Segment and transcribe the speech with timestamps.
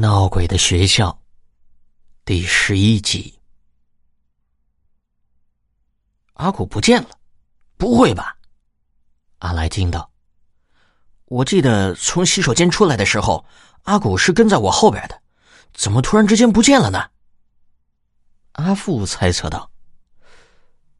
[0.00, 1.20] 闹鬼的学校，
[2.24, 3.36] 第十一集。
[6.34, 7.08] 阿古不见了，
[7.76, 8.38] 不会吧？
[9.40, 10.08] 阿来惊道
[11.26, 13.44] ：“我记得从洗手间出来的时候，
[13.82, 15.20] 阿古是跟在我后边的，
[15.74, 17.10] 怎么突然之间不见了呢？”
[18.54, 19.68] 阿富猜测道：“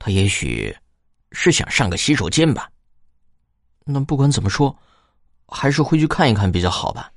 [0.00, 0.76] 他也许
[1.30, 2.68] 是想上个洗手间吧。
[3.84, 4.76] 那不管怎么说，
[5.46, 7.12] 还是回去看一看比较好吧。”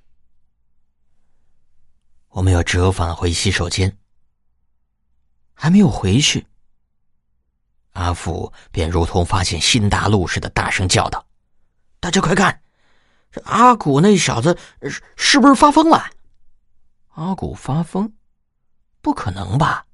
[2.33, 3.95] 我们要折返回洗手间，
[5.53, 6.45] 还没有回去，
[7.91, 11.23] 阿福便如同发现新大陆似的，大声叫道
[12.01, 12.59] ：“大家快看，
[13.31, 16.09] 这阿古那小子是是不是发疯了？”
[17.13, 18.11] 阿古发疯？
[18.99, 19.85] 不可能吧！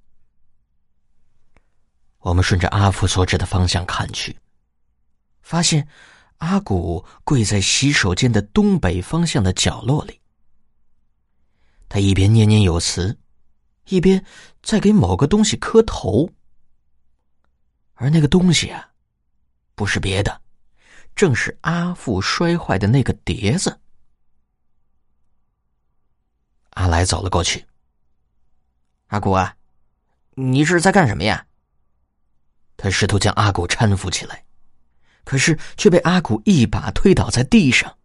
[2.20, 4.38] 我们顺着阿福所指的方向看去，
[5.42, 5.86] 发现
[6.38, 10.22] 阿古跪在洗手间的东北方向的角落里。
[11.90, 13.20] 他一边念念有词，
[13.88, 14.24] 一边
[14.62, 16.30] 在给某个东西磕头。
[17.96, 18.92] 而那个东西啊，
[19.76, 20.42] 不是别的，
[21.16, 23.80] 正是阿富摔坏的那个碟子。
[26.70, 27.66] 阿来走了过去。
[29.08, 29.58] 阿古啊，
[30.36, 31.46] 你这是在干什么呀？
[32.78, 34.46] 他试图将阿古搀扶起来，
[35.26, 37.98] 可是却被阿古一把推倒在地上。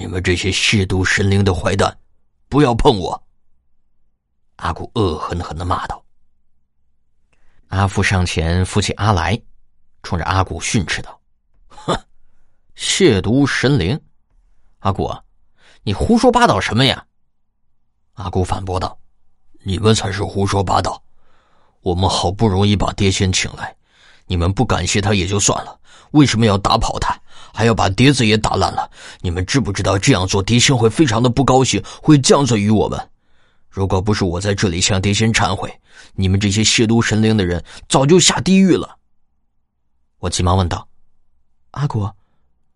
[0.00, 1.94] 你们这些亵渎神灵的坏蛋，
[2.48, 3.22] 不要碰我！
[4.56, 6.02] 阿古恶狠狠的骂道。
[7.68, 9.38] 阿福上前扶起阿来，
[10.02, 11.20] 冲着阿古训斥道
[11.68, 11.94] ：“哼，
[12.74, 14.00] 亵渎神灵！
[14.78, 15.14] 阿古，
[15.82, 17.06] 你胡说八道什么呀？”
[18.16, 18.98] 阿古反驳道
[19.64, 21.02] ：“你们才是胡说八道！
[21.82, 23.76] 我们好不容易把爹仙请来，
[24.24, 25.78] 你们不感谢他也就算了，
[26.12, 27.14] 为什么要打跑他？”
[27.52, 33.10] 还要把碟子也打烂了，你们知不知道这样做，碟仙会非常的不高兴，会降罪于我们。
[33.68, 35.80] 如果不是我在这里向碟仙忏悔，
[36.14, 38.98] 你们这些亵渎神灵的人早就下地狱了。
[40.18, 40.88] 我急忙问道
[41.72, 42.10] ：“阿古，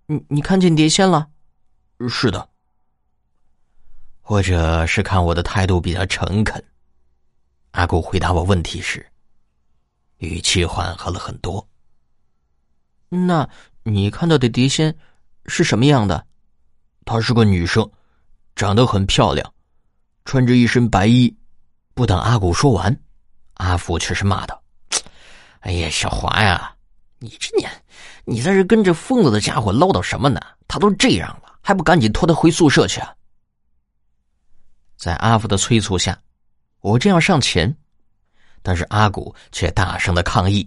[0.06, 1.28] 你你看见碟仙了
[2.08, 2.48] ？”“是的。”
[4.22, 6.64] 或者是看我的态度比较诚恳，
[7.72, 9.04] 阿古回答我问题时，
[10.18, 11.66] 语气缓和了很多。
[13.08, 13.48] 那。
[13.86, 14.94] 你看到的碟仙
[15.44, 16.26] 是什么样的？
[17.04, 17.88] 她是个女生，
[18.56, 19.52] 长得很漂亮，
[20.24, 21.34] 穿着一身白衣。
[21.92, 22.98] 不等阿古说完，
[23.54, 24.60] 阿福却是骂道
[25.60, 26.74] ：“哎呀，小华呀，
[27.18, 27.70] 你这年，
[28.24, 30.40] 你在这跟着疯子的家伙唠叨什么呢？
[30.66, 33.14] 他都这样了，还不赶紧拖他回宿舍去？”啊！
[34.96, 36.18] 在阿福的催促下，
[36.80, 37.76] 我正要上前，
[38.62, 40.66] 但是阿古却大声的抗议：“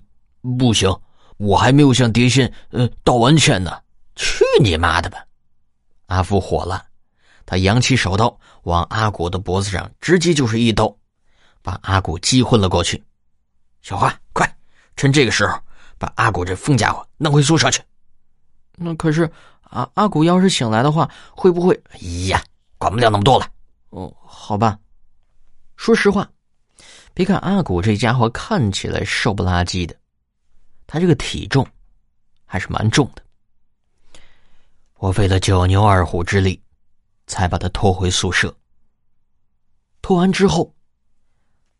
[0.60, 0.96] 不行！”
[1.38, 3.80] 我还没有向碟仙呃道完歉呢！
[4.16, 5.24] 去你妈的吧！
[6.08, 6.84] 阿福火了，
[7.46, 10.96] 他扬起手刀往阿古的脖子上直接就是一刀，
[11.62, 13.04] 把阿古击昏了过去。
[13.84, 14.58] 小花，快，
[14.96, 15.60] 趁这个时候
[16.00, 17.82] 把阿古这疯家伙弄回宿舍去。
[18.76, 19.30] 那可是
[19.62, 21.80] 阿阿古要是醒来的话，会不会？
[21.92, 22.00] 哎
[22.30, 22.44] 呀，
[22.80, 23.48] 管不了那么多了。
[23.90, 24.80] 哦，好吧。
[25.76, 26.28] 说实话，
[27.14, 29.96] 别看阿古这家伙看起来瘦不拉几的。
[30.88, 31.68] 他这个体重
[32.46, 33.22] 还是蛮重的，
[34.96, 36.62] 我费了九牛二虎之力，
[37.28, 38.56] 才把他拖回宿舍。
[40.02, 40.74] 拖完之后，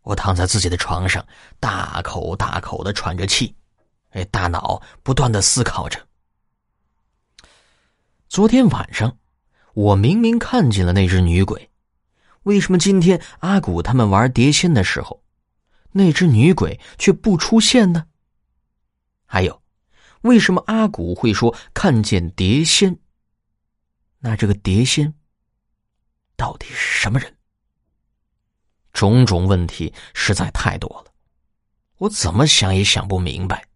[0.02, 1.26] 我躺在自己的床上，
[1.62, 3.56] 大口大口的喘着气，
[4.10, 6.06] 哎，大脑不断的思考着。
[8.28, 9.18] 昨天晚上，
[9.74, 11.70] 我明明看见了那只女鬼，
[12.44, 15.24] 为什么今天阿古他们玩碟仙的时候，
[15.94, 18.06] 那只女鬼却不出现呢？
[19.28, 19.62] 还有，
[20.22, 22.98] 为什么阿古会说看见碟仙？
[24.20, 25.14] 那这个碟仙
[26.36, 27.38] 到底是什么人？
[28.94, 31.14] 种种问题实在太多了，
[31.98, 33.68] 我怎么想也想不明白。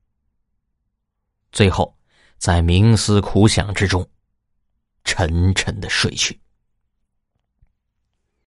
[1.52, 1.96] 最后，
[2.38, 4.10] 在冥思苦想之中，
[5.04, 6.40] 沉沉的睡去。